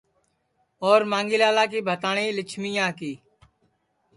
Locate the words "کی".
1.71-1.79, 2.99-3.13